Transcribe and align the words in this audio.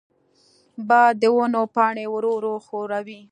باد 0.87 1.13
د 1.21 1.23
ونو 1.35 1.63
پاڼې 1.75 2.05
ورو 2.13 2.31
ورو 2.37 2.53
ښوروي. 2.65 3.19